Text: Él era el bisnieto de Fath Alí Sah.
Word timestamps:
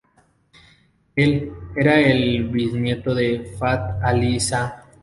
Él 1.15 1.51
era 1.75 1.99
el 1.99 2.45
bisnieto 2.49 3.13
de 3.13 3.53
Fath 3.59 4.01
Alí 4.03 4.39
Sah. 4.39 4.85